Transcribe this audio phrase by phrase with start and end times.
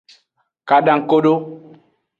[0.67, 1.33] Kadakodo.